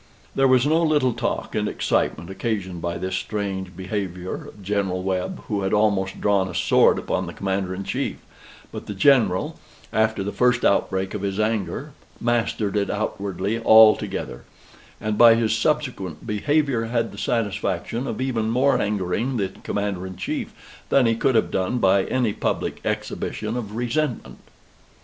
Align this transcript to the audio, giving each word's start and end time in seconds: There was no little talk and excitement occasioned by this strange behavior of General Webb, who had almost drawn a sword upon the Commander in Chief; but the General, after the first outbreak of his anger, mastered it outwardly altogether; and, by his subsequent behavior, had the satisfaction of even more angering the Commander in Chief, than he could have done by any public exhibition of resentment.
There 0.33 0.47
was 0.47 0.65
no 0.65 0.81
little 0.81 1.13
talk 1.13 1.53
and 1.53 1.67
excitement 1.69 2.31
occasioned 2.31 2.81
by 2.81 2.97
this 2.97 3.13
strange 3.15 3.75
behavior 3.77 4.47
of 4.47 4.63
General 4.63 5.03
Webb, 5.03 5.43
who 5.47 5.61
had 5.61 5.73
almost 5.73 6.19
drawn 6.19 6.47
a 6.47 6.55
sword 6.55 6.97
upon 6.97 7.27
the 7.27 7.35
Commander 7.35 7.75
in 7.75 7.83
Chief; 7.83 8.17
but 8.71 8.87
the 8.87 8.95
General, 8.95 9.59
after 9.93 10.23
the 10.23 10.31
first 10.31 10.65
outbreak 10.65 11.13
of 11.13 11.21
his 11.21 11.39
anger, 11.39 11.91
mastered 12.19 12.75
it 12.77 12.89
outwardly 12.89 13.61
altogether; 13.63 14.43
and, 14.99 15.19
by 15.19 15.35
his 15.35 15.55
subsequent 15.55 16.25
behavior, 16.25 16.85
had 16.85 17.11
the 17.11 17.17
satisfaction 17.19 18.07
of 18.07 18.19
even 18.19 18.49
more 18.49 18.81
angering 18.81 19.37
the 19.37 19.49
Commander 19.49 20.07
in 20.07 20.15
Chief, 20.17 20.51
than 20.89 21.05
he 21.05 21.13
could 21.15 21.35
have 21.35 21.51
done 21.51 21.77
by 21.77 22.05
any 22.05 22.33
public 22.33 22.81
exhibition 22.83 23.55
of 23.55 23.75
resentment. 23.75 24.39